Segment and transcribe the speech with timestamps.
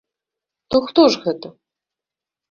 [0.75, 1.47] То што ж гэта?